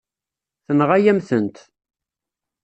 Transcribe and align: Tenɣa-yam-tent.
Tenɣa-yam-tent. 0.65 1.57